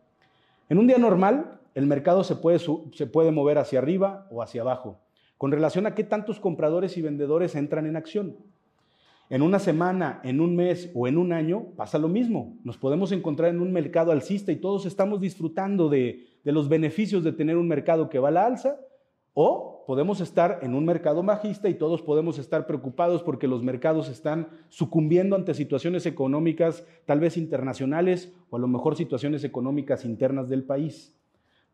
En 0.69 0.77
un 0.77 0.89
día 0.89 0.99
normal, 0.99 1.61
el 1.77 1.87
mercado 1.87 2.25
se 2.25 2.35
puede, 2.35 2.59
se 2.59 3.07
puede 3.07 3.31
mover 3.31 3.59
hacia 3.59 3.79
arriba 3.79 4.27
o 4.29 4.43
hacia 4.43 4.63
abajo, 4.63 4.99
con 5.39 5.53
relación 5.53 5.87
a 5.87 5.95
qué 5.95 6.03
tantos 6.03 6.41
compradores 6.41 6.97
y 6.97 7.03
vendedores 7.03 7.55
entran 7.55 7.87
en 7.87 7.95
acción. 7.95 8.37
En 9.31 9.43
una 9.43 9.61
semana, 9.61 10.21
en 10.25 10.41
un 10.41 10.57
mes 10.57 10.91
o 10.97 11.07
en 11.07 11.17
un 11.17 11.33
año 11.33 11.67
pasa 11.77 11.97
lo 11.97 12.09
mismo. 12.09 12.59
Nos 12.65 12.77
podemos 12.77 13.13
encontrar 13.13 13.51
en 13.51 13.61
un 13.61 13.73
mercado 13.73 14.11
alcista 14.11 14.51
y 14.51 14.57
todos 14.57 14.85
estamos 14.85 15.21
disfrutando 15.21 15.89
de, 15.89 16.27
de, 16.43 16.51
los 16.51 16.69
beneficios 16.69 17.23
de 17.23 17.31
tener 17.31 17.57
un 17.57 17.69
mercado 17.69 18.11
que 18.11 18.19
va 18.19 18.31
a 18.31 18.33
la 18.33 18.47
alza, 18.47 18.81
o 19.39 19.85
podemos 19.87 20.23
estar 20.23 20.61
en 20.63 20.75
un 20.75 20.87
mercado 20.87 21.23
bajista 21.23 21.69
y 21.69 21.75
todos 21.75 22.01
podemos 22.01 22.39
estar 22.39 22.67
preocupados 22.67 23.23
porque 23.23 23.47
los 23.47 23.63
mercados 23.63 24.09
están 24.09 24.49
sucumbiendo 24.71 25.37
ante 25.37 25.53
situaciones 25.53 26.07
económicas 26.07 26.87
tal 27.05 27.21
vez 27.21 27.37
internacionales 27.37 28.33
o 28.49 28.57
a 28.57 28.59
lo 28.59 28.67
mejor 28.67 28.97
situaciones 28.97 29.45
económicas 29.45 30.07
internas 30.07 30.49
del 30.49 30.65
país. 30.65 31.15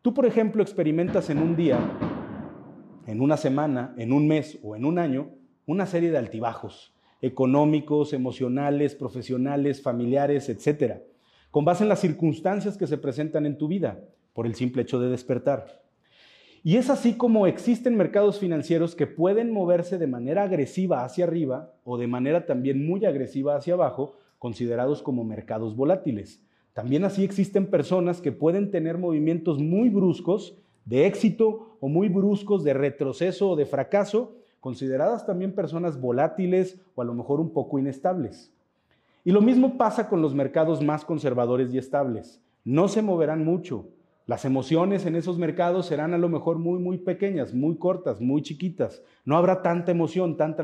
Tú, 0.01 0.13
por 0.13 0.25
ejemplo, 0.25 0.61
experimentas 0.61 1.29
en 1.29 1.37
un 1.37 1.55
día, 1.55 1.79
en 3.07 3.21
una 3.21 3.37
semana, 3.37 3.93
en 3.97 4.11
un 4.11 4.27
mes 4.27 4.59
o 4.61 4.75
en 4.75 4.83
un 4.83 4.99
año 4.99 5.29
una 5.65 5.85
serie 5.85 6.11
de 6.11 6.17
altibajos 6.17 6.93
económicos, 7.21 8.11
emocionales, 8.11 8.93
profesionales, 8.93 9.81
familiares, 9.81 10.49
etcétera, 10.49 11.01
con 11.49 11.63
base 11.63 11.83
en 11.83 11.89
las 11.89 12.01
circunstancias 12.01 12.77
que 12.77 12.87
se 12.87 12.97
presentan 12.97 13.45
en 13.45 13.57
tu 13.57 13.69
vida 13.69 14.03
por 14.33 14.45
el 14.45 14.55
simple 14.55 14.81
hecho 14.81 14.99
de 14.99 15.07
despertar. 15.07 15.82
Y 16.65 16.77
es 16.77 16.89
así 16.89 17.15
como 17.15 17.45
existen 17.45 17.97
mercados 17.97 18.39
financieros 18.39 18.95
que 18.95 19.05
pueden 19.05 19.51
moverse 19.51 19.97
de 19.97 20.07
manera 20.07 20.43
agresiva 20.43 21.03
hacia 21.03 21.25
arriba 21.25 21.73
o 21.83 21.97
de 21.97 22.07
manera 22.07 22.45
también 22.45 22.87
muy 22.87 23.03
agresiva 23.03 23.57
hacia 23.57 23.73
abajo, 23.73 24.13
considerados 24.39 25.03
como 25.03 25.25
mercados 25.25 25.75
volátiles. 25.75 26.41
También 26.71 27.03
así 27.03 27.25
existen 27.25 27.67
personas 27.67 28.21
que 28.21 28.31
pueden 28.31 28.71
tener 28.71 28.97
movimientos 28.97 29.59
muy 29.59 29.89
bruscos 29.89 30.57
de 30.85 31.05
éxito 31.05 31.77
o 31.81 31.89
muy 31.89 32.07
bruscos 32.07 32.63
de 32.63 32.73
retroceso 32.73 33.49
o 33.49 33.55
de 33.57 33.65
fracaso, 33.65 34.33
consideradas 34.61 35.25
también 35.25 35.51
personas 35.51 35.99
volátiles 35.99 36.79
o 36.95 37.01
a 37.01 37.05
lo 37.05 37.13
mejor 37.13 37.41
un 37.41 37.51
poco 37.51 37.77
inestables. 37.77 38.53
Y 39.25 39.31
lo 39.31 39.41
mismo 39.41 39.77
pasa 39.77 40.07
con 40.07 40.21
los 40.21 40.33
mercados 40.33 40.81
más 40.81 41.03
conservadores 41.03 41.73
y 41.73 41.77
estables. 41.77 42.41
No 42.63 42.87
se 42.87 43.01
moverán 43.01 43.43
mucho, 43.43 43.89
las 44.25 44.45
emociones 44.45 45.05
en 45.05 45.15
esos 45.15 45.37
mercados 45.37 45.87
serán 45.87 46.13
a 46.13 46.17
lo 46.17 46.29
mejor 46.29 46.57
muy, 46.57 46.79
muy 46.79 46.97
pequeñas, 46.97 47.53
muy 47.53 47.75
cortas, 47.77 48.21
muy 48.21 48.41
chiquitas. 48.41 49.03
No 49.25 49.35
habrá 49.35 49.61
tanta 49.61 49.91
emoción, 49.91 50.37
tanta, 50.37 50.63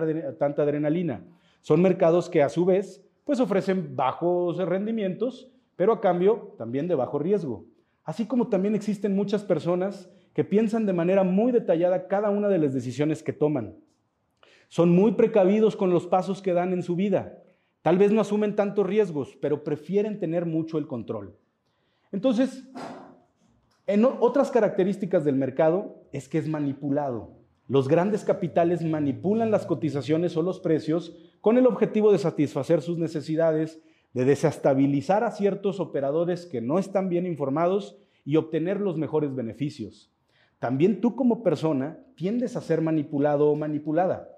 adrenalina. 0.64 1.26
Son 1.62 1.82
mercados 1.82 2.30
que 2.30 2.42
a 2.42 2.50
su 2.50 2.64
vez 2.64 3.06
pues 3.26 3.40
ofrecen 3.42 3.96
bajos 3.96 4.58
rendimientos, 4.58 5.52
pero 5.76 5.92
a 5.92 6.02
cambio 6.02 6.56
también 6.58 6.88
de 6.88 6.96
bajo 6.96 7.20
riesgo. 7.20 7.66
Así 8.06 8.26
como 8.26 8.48
también 8.48 8.76
existen 8.76 9.14
muchas 9.14 9.44
personas 9.44 10.10
que 10.34 10.46
piensan 10.46 10.86
de 10.86 10.94
manera 10.94 11.24
muy 11.24 11.52
detallada 11.52 12.08
cada 12.08 12.30
una 12.30 12.48
de 12.48 12.58
las 12.58 12.74
decisiones 12.74 13.22
que 13.22 13.34
toman. 13.34 13.76
Son 14.70 14.90
muy 14.90 15.12
precavidos 15.12 15.76
con 15.76 15.92
los 15.92 16.08
pasos 16.08 16.42
que 16.42 16.54
dan 16.54 16.72
en 16.72 16.82
su 16.82 16.96
vida. 16.96 17.44
Tal 17.82 17.98
vez 17.98 18.12
no 18.12 18.22
asumen 18.22 18.56
tantos 18.56 18.86
riesgos, 18.86 19.38
pero 19.42 19.64
prefieren 19.64 20.18
tener 20.18 20.46
mucho 20.46 20.78
el 20.78 20.88
control. 20.88 21.36
Entonces, 22.12 22.64
en 23.90 24.06
otras 24.06 24.52
características 24.52 25.26
del 25.26 25.36
mercado 25.36 26.06
es 26.12 26.30
que 26.30 26.38
es 26.38 26.48
manipulado. 26.48 27.40
Los 27.68 27.88
grandes 27.88 28.24
capitales 28.24 28.84
manipulan 28.84 29.50
las 29.50 29.66
cotizaciones 29.66 30.38
o 30.38 30.44
los 30.44 30.60
precios 30.60 31.18
con 31.42 31.58
el 31.58 31.66
objetivo 31.66 32.12
de 32.12 32.20
satisfacer 32.20 32.84
sus 32.84 33.00
necesidades, 33.00 33.82
de 34.14 34.26
desestabilizar 34.26 35.24
a 35.24 35.32
ciertos 35.32 35.80
operadores 35.80 36.46
que 36.46 36.62
no 36.62 36.78
están 36.78 37.10
bien 37.10 37.26
informados 37.26 37.98
y 38.26 38.36
obtener 38.36 38.80
los 38.80 38.96
mejores 38.96 39.34
beneficios. 39.34 40.14
También 40.60 41.02
tú 41.02 41.16
como 41.16 41.42
persona 41.42 41.98
tiendes 42.14 42.56
a 42.56 42.62
ser 42.62 42.82
manipulado 42.82 43.50
o 43.50 43.56
manipulada. 43.56 44.30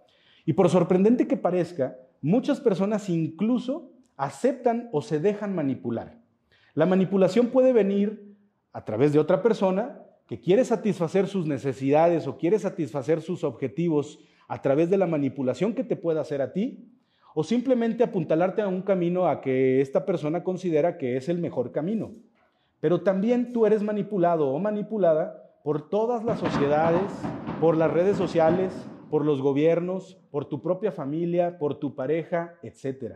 Y 0.45 0.53
por 0.53 0.69
sorprendente 0.69 1.27
que 1.27 1.35
parezca, 1.35 1.97
muchas 2.21 2.61
personas 2.61 3.09
incluso 3.09 3.91
aceptan 4.15 4.87
o 4.93 5.01
se 5.01 5.19
dejan 5.19 5.53
manipular. 5.53 6.21
La 6.73 6.85
manipulación 6.85 7.47
puede 7.47 7.73
venir 7.73 8.30
a 8.73 8.85
través 8.85 9.13
de 9.13 9.19
otra 9.19 9.41
persona 9.41 10.01
que 10.27 10.39
quiere 10.39 10.63
satisfacer 10.63 11.27
sus 11.27 11.45
necesidades 11.45 12.27
o 12.27 12.37
quiere 12.37 12.57
satisfacer 12.57 13.21
sus 13.21 13.43
objetivos 13.43 14.19
a 14.47 14.61
través 14.61 14.89
de 14.89 14.97
la 14.97 15.07
manipulación 15.07 15.73
que 15.73 15.83
te 15.83 15.95
pueda 15.95 16.21
hacer 16.21 16.41
a 16.41 16.53
ti, 16.53 16.89
o 17.33 17.43
simplemente 17.43 18.03
apuntalarte 18.03 18.61
a 18.61 18.67
un 18.67 18.81
camino 18.81 19.27
a 19.27 19.41
que 19.41 19.81
esta 19.81 20.05
persona 20.05 20.43
considera 20.43 20.97
que 20.97 21.15
es 21.15 21.29
el 21.29 21.37
mejor 21.37 21.71
camino. 21.71 22.11
Pero 22.81 23.01
también 23.01 23.53
tú 23.53 23.65
eres 23.65 23.83
manipulado 23.83 24.49
o 24.49 24.59
manipulada 24.59 25.51
por 25.63 25.89
todas 25.89 26.23
las 26.23 26.39
sociedades, 26.39 27.09
por 27.59 27.77
las 27.77 27.91
redes 27.91 28.17
sociales, 28.17 28.73
por 29.09 29.25
los 29.25 29.41
gobiernos, 29.41 30.17
por 30.31 30.45
tu 30.45 30.61
propia 30.61 30.91
familia, 30.91 31.57
por 31.59 31.75
tu 31.75 31.95
pareja, 31.95 32.55
etc. 32.63 33.15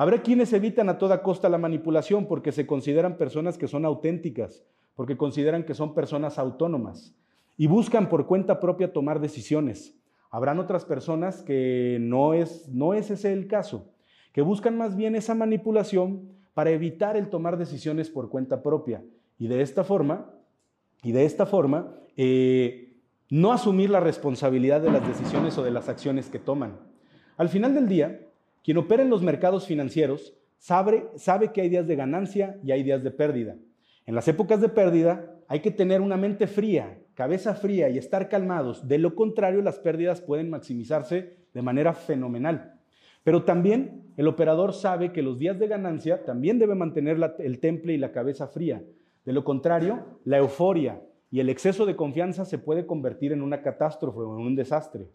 Habrá 0.00 0.22
quienes 0.22 0.54
evitan 0.54 0.88
a 0.88 0.96
toda 0.96 1.22
costa 1.22 1.50
la 1.50 1.58
manipulación 1.58 2.24
porque 2.24 2.52
se 2.52 2.66
consideran 2.66 3.18
personas 3.18 3.58
que 3.58 3.68
son 3.68 3.84
auténticas, 3.84 4.64
porque 4.94 5.18
consideran 5.18 5.62
que 5.62 5.74
son 5.74 5.92
personas 5.94 6.38
autónomas 6.38 7.14
y 7.58 7.66
buscan 7.66 8.08
por 8.08 8.24
cuenta 8.24 8.60
propia 8.60 8.94
tomar 8.94 9.20
decisiones. 9.20 9.94
Habrán 10.30 10.58
otras 10.58 10.86
personas 10.86 11.42
que 11.42 11.98
no 12.00 12.32
es, 12.32 12.66
no 12.70 12.94
es 12.94 13.10
ese 13.10 13.34
el 13.34 13.46
caso, 13.46 13.90
que 14.32 14.40
buscan 14.40 14.78
más 14.78 14.96
bien 14.96 15.16
esa 15.16 15.34
manipulación 15.34 16.30
para 16.54 16.70
evitar 16.70 17.18
el 17.18 17.28
tomar 17.28 17.58
decisiones 17.58 18.08
por 18.08 18.30
cuenta 18.30 18.62
propia 18.62 19.04
y 19.38 19.48
de 19.48 19.60
esta 19.60 19.84
forma, 19.84 20.30
y 21.02 21.12
de 21.12 21.26
esta 21.26 21.44
forma, 21.44 21.94
eh, 22.16 22.96
no 23.28 23.52
asumir 23.52 23.90
la 23.90 24.00
responsabilidad 24.00 24.80
de 24.80 24.92
las 24.92 25.06
decisiones 25.06 25.58
o 25.58 25.62
de 25.62 25.72
las 25.72 25.90
acciones 25.90 26.30
que 26.30 26.38
toman. 26.38 26.78
Al 27.36 27.50
final 27.50 27.74
del 27.74 27.86
día, 27.86 28.29
quien 28.62 28.78
opera 28.78 29.02
en 29.02 29.10
los 29.10 29.22
mercados 29.22 29.66
financieros 29.66 30.34
sabe, 30.58 31.08
sabe 31.16 31.52
que 31.52 31.62
hay 31.62 31.68
días 31.68 31.86
de 31.86 31.96
ganancia 31.96 32.58
y 32.62 32.72
hay 32.72 32.82
días 32.82 33.02
de 33.02 33.10
pérdida. 33.10 33.56
En 34.06 34.14
las 34.14 34.28
épocas 34.28 34.60
de 34.60 34.68
pérdida 34.68 35.34
hay 35.48 35.60
que 35.60 35.70
tener 35.70 36.00
una 36.00 36.16
mente 36.16 36.46
fría, 36.46 36.98
cabeza 37.14 37.54
fría 37.54 37.88
y 37.88 37.98
estar 37.98 38.28
calmados. 38.28 38.86
De 38.86 38.98
lo 38.98 39.14
contrario, 39.14 39.62
las 39.62 39.78
pérdidas 39.78 40.20
pueden 40.20 40.50
maximizarse 40.50 41.36
de 41.52 41.62
manera 41.62 41.92
fenomenal. 41.94 42.74
Pero 43.22 43.44
también 43.44 44.12
el 44.16 44.28
operador 44.28 44.72
sabe 44.72 45.12
que 45.12 45.22
los 45.22 45.38
días 45.38 45.58
de 45.58 45.68
ganancia 45.68 46.24
también 46.24 46.58
debe 46.58 46.74
mantener 46.74 47.18
el 47.38 47.58
temple 47.60 47.92
y 47.92 47.98
la 47.98 48.12
cabeza 48.12 48.48
fría. 48.48 48.82
De 49.24 49.32
lo 49.32 49.44
contrario, 49.44 50.18
la 50.24 50.38
euforia 50.38 51.02
y 51.30 51.40
el 51.40 51.48
exceso 51.48 51.86
de 51.86 51.96
confianza 51.96 52.44
se 52.44 52.58
puede 52.58 52.86
convertir 52.86 53.32
en 53.32 53.42
una 53.42 53.62
catástrofe 53.62 54.20
o 54.20 54.38
en 54.38 54.46
un 54.46 54.56
desastre. 54.56 55.06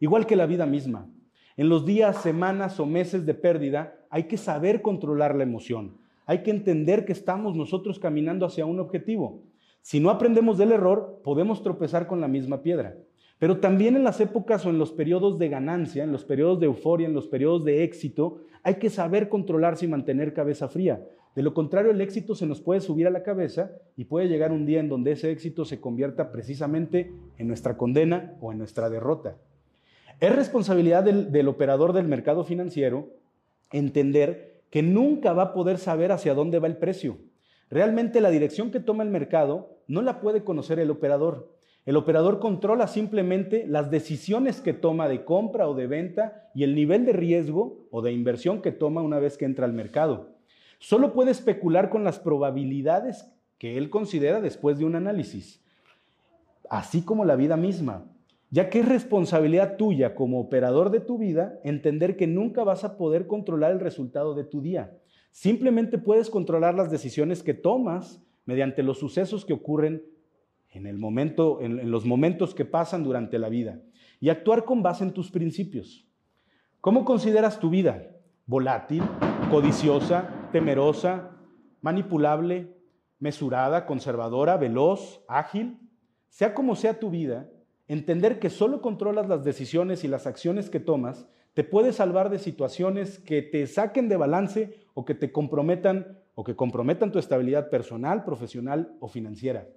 Igual 0.00 0.26
que 0.26 0.36
la 0.36 0.46
vida 0.46 0.66
misma. 0.66 1.08
En 1.56 1.68
los 1.68 1.84
días, 1.84 2.22
semanas 2.22 2.80
o 2.80 2.86
meses 2.86 3.26
de 3.26 3.34
pérdida 3.34 3.94
hay 4.08 4.24
que 4.24 4.38
saber 4.38 4.80
controlar 4.80 5.34
la 5.34 5.42
emoción. 5.42 5.98
Hay 6.24 6.42
que 6.42 6.50
entender 6.50 7.04
que 7.04 7.12
estamos 7.12 7.54
nosotros 7.54 7.98
caminando 7.98 8.46
hacia 8.46 8.64
un 8.64 8.80
objetivo. 8.80 9.42
Si 9.82 10.00
no 10.00 10.08
aprendemos 10.08 10.56
del 10.56 10.72
error, 10.72 11.20
podemos 11.22 11.62
tropezar 11.62 12.06
con 12.06 12.22
la 12.22 12.28
misma 12.28 12.62
piedra. 12.62 12.96
Pero 13.38 13.58
también 13.58 13.96
en 13.96 14.04
las 14.04 14.20
épocas 14.20 14.64
o 14.64 14.70
en 14.70 14.78
los 14.78 14.92
periodos 14.92 15.38
de 15.38 15.48
ganancia, 15.50 16.04
en 16.04 16.12
los 16.12 16.24
periodos 16.24 16.58
de 16.60 16.66
euforia, 16.66 17.06
en 17.06 17.14
los 17.14 17.26
periodos 17.26 17.64
de 17.64 17.82
éxito, 17.82 18.38
hay 18.62 18.76
que 18.76 18.88
saber 18.88 19.28
controlarse 19.28 19.84
y 19.84 19.88
mantener 19.88 20.32
cabeza 20.32 20.68
fría. 20.68 21.04
De 21.34 21.42
lo 21.42 21.52
contrario, 21.52 21.90
el 21.90 22.00
éxito 22.00 22.34
se 22.34 22.46
nos 22.46 22.60
puede 22.60 22.80
subir 22.80 23.06
a 23.06 23.10
la 23.10 23.22
cabeza 23.22 23.72
y 23.96 24.04
puede 24.04 24.28
llegar 24.28 24.52
un 24.52 24.64
día 24.64 24.80
en 24.80 24.88
donde 24.88 25.12
ese 25.12 25.30
éxito 25.30 25.64
se 25.64 25.80
convierta 25.80 26.30
precisamente 26.30 27.12
en 27.36 27.48
nuestra 27.48 27.76
condena 27.76 28.36
o 28.40 28.52
en 28.52 28.58
nuestra 28.58 28.88
derrota. 28.88 29.36
Es 30.22 30.32
responsabilidad 30.32 31.02
del, 31.02 31.48
operador 31.48 31.92
del 31.92 32.06
mercado 32.06 32.44
financiero 32.44 33.08
entender 33.72 34.62
que 34.70 34.80
nunca 34.80 35.32
va 35.32 35.42
a 35.42 35.52
poder 35.52 35.78
saber 35.78 36.12
hacia 36.12 36.32
dónde 36.32 36.60
va 36.60 36.68
el 36.68 36.76
precio. 36.76 37.18
Realmente 37.68 38.20
la 38.20 38.30
dirección 38.30 38.70
que 38.70 38.78
toma 38.78 39.02
el 39.02 39.10
mercado 39.10 39.80
no 39.88 40.00
la 40.00 40.20
puede 40.20 40.44
conocer 40.44 40.78
el 40.78 40.92
operador. 40.92 41.52
El 41.86 41.96
operador 41.96 42.38
controla 42.38 42.86
simplemente 42.86 43.66
las 43.66 43.90
decisiones 43.90 44.60
que 44.60 44.72
toma 44.72 45.08
de 45.08 45.24
compra 45.24 45.68
o 45.68 45.74
de 45.74 45.88
venta 45.88 46.48
y 46.54 46.62
el 46.62 46.76
nivel 46.76 47.04
de 47.04 47.14
riesgo 47.14 47.88
o 47.90 48.00
de 48.00 48.12
inversión 48.12 48.62
que 48.62 48.70
toma 48.70 49.02
una 49.02 49.18
vez 49.18 49.36
que 49.36 49.44
entra 49.44 49.64
al 49.64 49.72
mercado. 49.72 50.36
Solo 50.78 51.14
puede 51.14 51.32
especular 51.32 51.90
con 51.90 52.04
las 52.04 52.20
probabilidades 52.20 53.28
que 53.58 53.76
él 53.76 53.90
considera 53.90 54.40
después 54.40 54.78
de 54.78 54.84
un 54.84 54.94
análisis, 54.94 55.60
así 56.70 57.02
como 57.02 57.24
la 57.24 57.34
vida 57.34 57.56
misma 57.56 58.04
ya 58.52 58.68
que 58.68 58.80
es 58.80 58.88
responsabilidad 58.88 59.78
tuya 59.78 60.14
como 60.14 60.38
operador 60.38 60.90
de 60.90 61.00
tu 61.00 61.16
vida 61.16 61.58
entender 61.64 62.18
que 62.18 62.26
nunca 62.26 62.64
vas 62.64 62.84
a 62.84 62.98
poder 62.98 63.26
controlar 63.26 63.72
el 63.72 63.80
resultado 63.80 64.34
de 64.34 64.44
tu 64.44 64.60
día. 64.60 64.98
Simplemente 65.30 65.96
puedes 65.96 66.28
controlar 66.28 66.74
las 66.74 66.90
decisiones 66.90 67.42
que 67.42 67.54
tomas 67.54 68.22
mediante 68.44 68.82
los 68.82 68.98
sucesos 68.98 69.46
que 69.46 69.54
ocurren 69.54 70.04
en, 70.68 70.86
el 70.86 70.98
momento, 70.98 71.62
en, 71.62 71.90
los 71.90 72.04
momentos 72.04 72.54
que 72.54 72.66
pasan 72.66 73.02
durante 73.02 73.38
la 73.38 73.48
vida 73.48 73.80
y 74.20 74.28
actuar 74.28 74.66
con 74.66 74.82
base 74.82 75.04
en 75.04 75.14
tus 75.14 75.30
principios. 75.30 76.06
¿Cómo 76.82 77.06
consideras 77.06 77.58
tu 77.58 77.70
vida? 77.70 78.06
¿Volátil, 78.44 79.02
codiciosa, 79.50 80.28
temerosa, 80.52 81.38
manipulable, 81.80 82.76
mesurada, 83.18 83.86
conservadora, 83.86 84.58
veloz, 84.58 85.24
ágil? 85.26 85.78
Sea 86.28 86.52
como 86.52 86.76
sea 86.76 87.00
tu 87.00 87.08
vida, 87.08 87.48
Entender 87.88 88.38
que 88.38 88.50
solo 88.50 88.80
controlas 88.80 89.28
las 89.28 89.44
decisiones 89.44 90.04
y 90.04 90.08
las 90.08 90.26
acciones 90.26 90.70
que 90.70 90.80
tomas 90.80 91.26
te 91.54 91.64
puede 91.64 91.92
salvar 91.92 92.30
de 92.30 92.38
situaciones 92.38 93.18
que 93.18 93.42
te 93.42 93.66
saquen 93.66 94.08
de 94.08 94.16
balance 94.16 94.74
o 94.94 95.04
que 95.04 95.14
te 95.14 95.32
comprometan 95.32 96.18
o 96.34 96.44
que 96.44 96.56
comprometan 96.56 97.12
tu 97.12 97.18
estabilidad 97.18 97.68
personal, 97.68 98.24
profesional 98.24 98.96
o 99.00 99.08
financiera. 99.08 99.68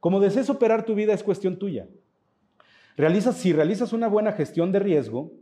Como 0.00 0.18
desees 0.18 0.50
operar 0.50 0.84
tu 0.84 0.94
vida 0.94 1.12
es 1.12 1.22
cuestión 1.22 1.58
tuya. 1.58 1.88
Realizas, 2.96 3.36
si 3.36 3.52
realizas 3.52 3.92
una 3.92 4.08
buena 4.08 4.32
gestión 4.32 4.72
de 4.72 4.80
riesgo 4.80 5.32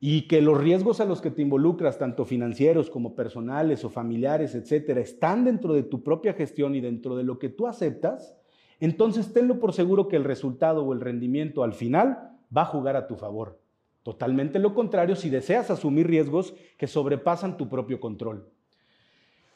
y 0.00 0.26
que 0.26 0.42
los 0.42 0.58
riesgos 0.58 1.00
a 1.00 1.04
los 1.04 1.20
que 1.20 1.30
te 1.30 1.42
involucras, 1.42 1.98
tanto 1.98 2.24
financieros 2.24 2.90
como 2.90 3.14
personales 3.14 3.84
o 3.84 3.90
familiares, 3.90 4.54
etcétera, 4.54 5.00
están 5.00 5.44
dentro 5.44 5.74
de 5.74 5.84
tu 5.84 6.02
propia 6.02 6.32
gestión 6.34 6.74
y 6.74 6.80
dentro 6.80 7.16
de 7.16 7.22
lo 7.22 7.38
que 7.38 7.48
tú 7.48 7.66
aceptas, 7.66 8.36
entonces 8.80 9.32
tenlo 9.32 9.60
por 9.60 9.72
seguro 9.72 10.08
que 10.08 10.16
el 10.16 10.24
resultado 10.24 10.84
o 10.84 10.92
el 10.92 11.00
rendimiento 11.00 11.62
al 11.62 11.74
final 11.74 12.30
va 12.56 12.62
a 12.62 12.66
jugar 12.66 12.96
a 12.96 13.06
tu 13.06 13.16
favor. 13.16 13.60
Totalmente 14.02 14.58
lo 14.58 14.74
contrario 14.74 15.16
si 15.16 15.30
deseas 15.30 15.70
asumir 15.70 16.06
riesgos 16.06 16.54
que 16.76 16.86
sobrepasan 16.86 17.56
tu 17.56 17.68
propio 17.68 18.00
control. 18.00 18.50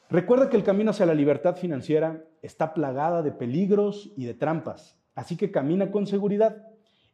Recuerda 0.09 0.49
que 0.49 0.57
el 0.57 0.63
camino 0.63 0.89
hacia 0.89 1.05
la 1.05 1.13
libertad 1.13 1.55
financiera 1.55 2.25
está 2.41 2.73
plagada 2.73 3.21
de 3.21 3.31
peligros 3.31 4.11
y 4.17 4.25
de 4.25 4.33
trampas. 4.33 4.99
Así 5.13 5.37
que 5.37 5.51
camina 5.51 5.91
con 5.91 6.07
seguridad 6.07 6.65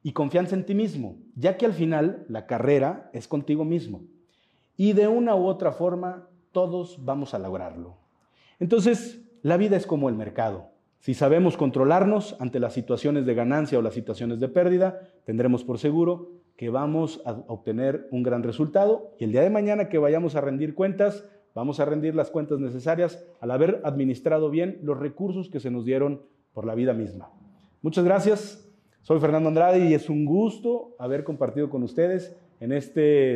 y 0.02 0.14
confianza 0.14 0.56
en 0.56 0.66
ti 0.66 0.76
mismo, 0.76 1.18
ya 1.36 1.58
que 1.58 1.66
al 1.66 1.74
final 1.74 2.26
la 2.30 2.46
carrera 2.46 3.10
es 3.12 3.28
contigo 3.28 3.66
mismo. 3.66 4.04
Y 4.78 4.94
de 4.94 5.08
una 5.08 5.36
u 5.36 5.46
otra 5.46 5.74
forma, 5.74 6.30
todos 6.52 7.04
vamos 7.04 7.34
a 7.34 7.40
lograrlo. 7.40 7.98
Entonces, 8.60 9.22
la 9.42 9.58
vida 9.58 9.76
es 9.76 9.86
como 9.86 10.08
el 10.08 10.16
mercado. 10.16 10.75
Si 11.06 11.14
sabemos 11.14 11.56
controlarnos 11.56 12.36
ante 12.40 12.60
las 12.60 12.74
situaciones 12.74 13.28
de 13.28 13.36
ganancia 13.36 13.78
o 13.78 13.84
las 13.84 13.94
situaciones 13.94 14.40
de 14.40 14.48
pérdida, 14.48 15.02
tendremos 15.24 15.64
por 15.64 15.78
seguro 15.78 16.32
que 16.58 16.72
vamos 16.72 17.22
a 17.26 17.34
obtener 17.46 18.08
un 18.10 18.24
gran 18.24 18.42
resultado 18.42 19.14
y 19.20 19.26
el 19.26 19.32
día 19.32 19.44
de 19.44 19.52
mañana 19.52 19.88
que 19.88 20.00
vayamos 20.00 20.34
a 20.34 20.42
rendir 20.42 20.74
cuentas, 20.74 21.24
vamos 21.54 21.80
a 21.80 21.86
rendir 21.86 22.16
las 22.16 22.32
cuentas 22.32 22.58
necesarias 22.58 23.24
al 23.40 23.52
haber 23.52 23.82
administrado 23.84 24.50
bien 24.50 24.80
los 24.82 24.98
recursos 24.98 25.48
que 25.48 25.60
se 25.60 25.70
nos 25.70 25.86
dieron 25.86 26.24
por 26.56 26.66
la 26.66 26.74
vida 26.74 26.94
misma. 26.94 27.30
Muchas 27.84 28.04
gracias. 28.04 28.68
Soy 29.04 29.20
Fernando 29.20 29.50
Andrade 29.50 29.88
y 29.88 29.94
es 29.94 30.10
un 30.10 30.26
gusto 30.26 30.96
haber 30.98 31.24
compartido 31.24 31.70
con 31.70 31.84
ustedes 31.84 32.36
en 32.60 32.72
este, 32.72 33.36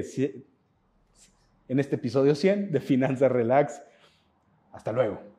en 1.67 1.79
este 1.79 1.97
episodio 1.97 2.33
100 2.33 2.71
de 2.71 2.79
Finanzas 2.79 3.31
Relax. 3.31 3.79
Hasta 4.71 4.91
luego. 4.91 5.38